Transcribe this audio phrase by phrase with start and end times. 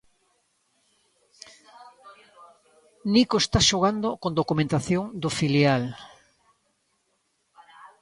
[3.13, 5.83] Nico está xogando con documentación do filial.